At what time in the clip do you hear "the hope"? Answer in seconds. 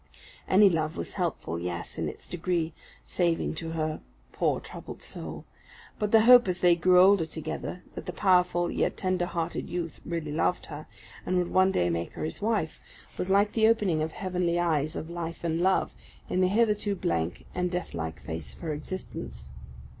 6.11-6.47